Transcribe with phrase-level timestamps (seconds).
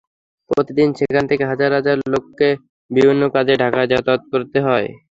[0.49, 2.49] প্রতিদিন সেখান থেকে হাজার হাজার লোককে
[2.91, 4.87] বিভিন্ন কাজে ঢাকায় যাতায়াত করতে হয়।